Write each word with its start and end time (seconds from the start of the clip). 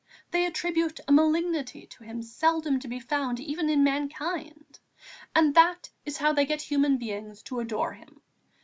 They 0.31 0.47
attribute 0.47 0.99
a 1.07 1.11
malignity 1.11 1.85
to 1.85 2.03
him 2.03 2.23
seldom 2.23 2.79
to 2.79 2.87
be 2.87 2.99
found 2.99 3.39
even 3.39 3.69
in 3.69 3.83
mankind. 3.83 4.79
And 5.35 5.53
that 5.53 5.91
is 6.05 6.17
how 6.17 6.33
they 6.33 6.47
get 6.47 6.63
human 6.63 6.97
beings 6.97 7.43
to 7.43 7.59
adore 7.59 7.93
Him. 7.93 8.19